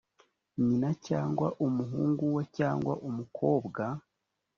nyina 0.65 0.89
cyangwa 1.07 1.47
umuhungu 1.65 2.23
we 2.35 2.43
cyangwa 2.57 2.93
umukobwa 3.07 3.83